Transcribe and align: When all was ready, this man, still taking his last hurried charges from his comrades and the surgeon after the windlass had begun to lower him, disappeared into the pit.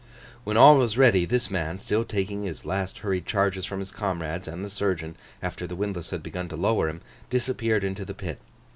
When 0.43 0.57
all 0.57 0.79
was 0.79 0.97
ready, 0.97 1.25
this 1.25 1.51
man, 1.51 1.77
still 1.77 2.03
taking 2.03 2.41
his 2.41 2.65
last 2.65 2.97
hurried 3.05 3.27
charges 3.27 3.65
from 3.67 3.77
his 3.77 3.91
comrades 3.91 4.47
and 4.47 4.65
the 4.65 4.69
surgeon 4.71 5.15
after 5.43 5.67
the 5.67 5.75
windlass 5.75 6.09
had 6.09 6.23
begun 6.23 6.49
to 6.49 6.55
lower 6.55 6.89
him, 6.89 7.01
disappeared 7.29 7.83
into 7.83 8.03
the 8.03 8.15
pit. 8.15 8.39